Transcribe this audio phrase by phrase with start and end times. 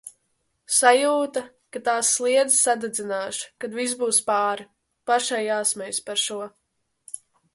[0.75, 1.41] Sajūta,
[1.75, 4.67] ka tās sliedes sadedzināšu, kad viss būs pāri.
[5.11, 6.41] Pašai jāsmejas par šo.